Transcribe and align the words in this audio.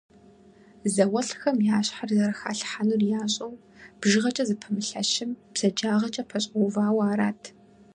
Зауэлӏхэм 0.93 1.57
я 1.75 1.79
щхьэр 1.85 2.11
зэрыхалъхьэнур 2.17 3.01
ящӏэу, 3.21 3.53
бжыгъэкӏэ 3.99 4.43
зыпэмылъэщым 4.49 5.31
бзаджагъэкӏэ 5.53 6.23
пэщӏэувауэ 6.29 7.03
арат. 7.11 7.43